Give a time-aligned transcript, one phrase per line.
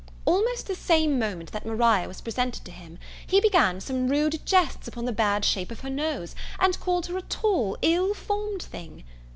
[0.25, 4.87] Almost the same moment that Maria was presented to him, he began some rude jests
[4.87, 9.03] upon the bad shape of her nose, and called her a tall ill formed thing.